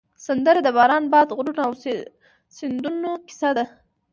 [0.25, 1.73] سندره د باران، باد، غرونو او
[2.55, 3.65] سیندونو کیسه ده